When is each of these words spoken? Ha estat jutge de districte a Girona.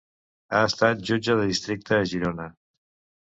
Ha 0.53 0.61
estat 0.69 1.03
jutge 1.09 1.35
de 1.41 1.45
districte 1.51 1.99
a 1.99 2.07
Girona. 2.13 2.47